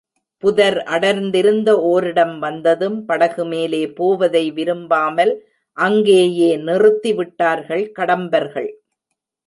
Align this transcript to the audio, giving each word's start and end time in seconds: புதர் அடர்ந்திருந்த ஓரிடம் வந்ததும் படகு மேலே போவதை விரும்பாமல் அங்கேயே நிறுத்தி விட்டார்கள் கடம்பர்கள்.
புதர் 0.43 0.77
அடர்ந்திருந்த 0.85 1.69
ஓரிடம் 1.81 2.33
வந்ததும் 2.39 2.97
படகு 3.05 3.45
மேலே 3.45 3.81
போவதை 3.91 4.43
விரும்பாமல் 4.51 5.33
அங்கேயே 5.77 6.51
நிறுத்தி 6.57 7.13
விட்டார்கள் 7.13 7.83
கடம்பர்கள். 7.99 8.71